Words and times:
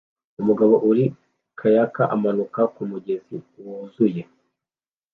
Umugabo 0.41 0.73
uri 0.89 1.05
kayak 1.59 1.95
amanuka 2.15 2.61
kumugezi 2.73 3.35
wuzuye 3.63 4.23